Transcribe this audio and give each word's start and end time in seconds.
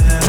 something 0.00 0.21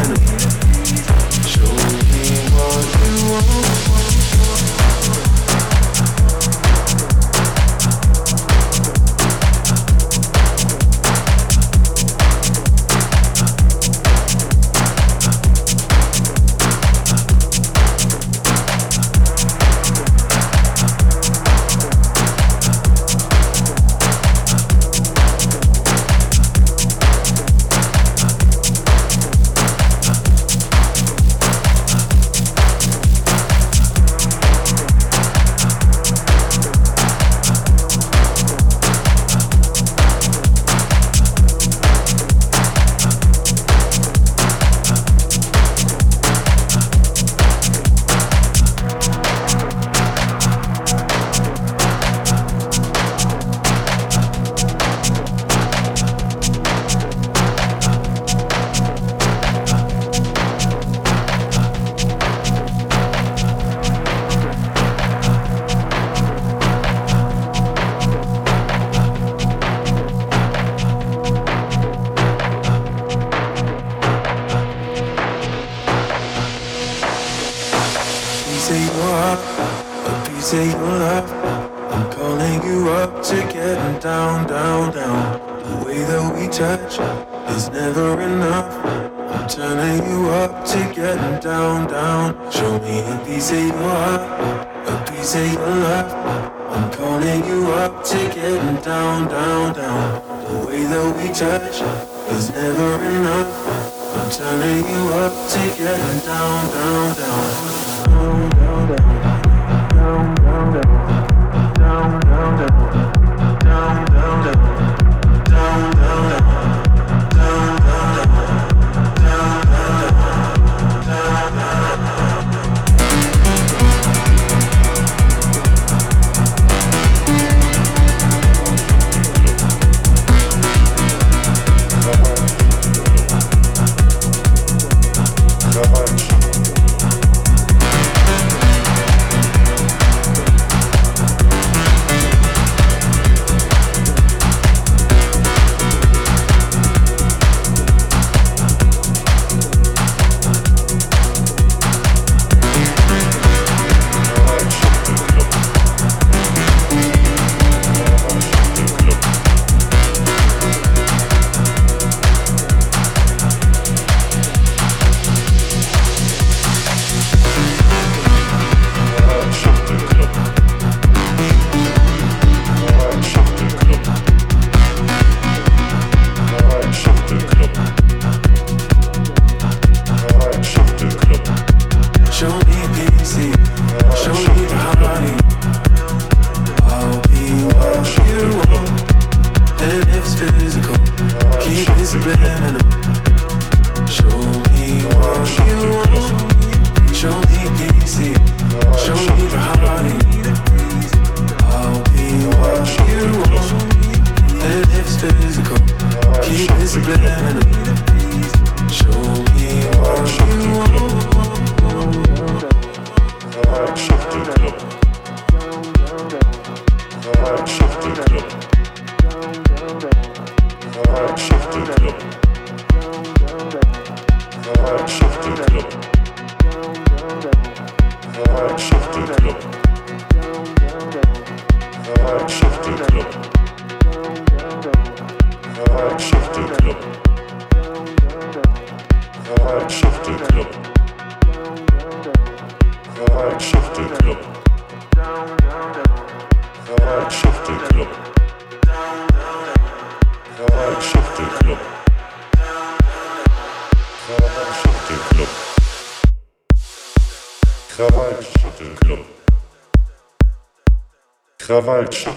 Krawallschachtelclub. 261.84 262.33